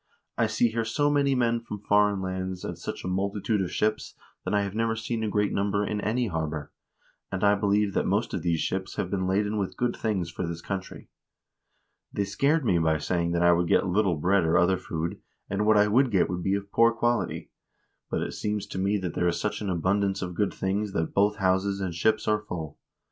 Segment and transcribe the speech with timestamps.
[0.35, 4.15] I see here so many men from foreign lands and such a multitude of ships
[4.43, 6.71] that I have never seen a greater number in any harbor;
[7.31, 10.47] and I believe that most of these ships have been laden with good things for
[10.47, 11.09] this country.
[12.11, 15.19] They scared me by saying that I would get little bread or other food,
[15.51, 17.51] and what I would get would be of poor quality;
[18.09, 21.13] but it seems to me that there is such an abundance of good things that
[21.13, 22.79] both houses and ships are full.